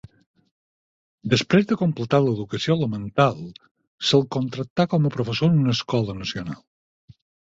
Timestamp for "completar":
1.81-2.19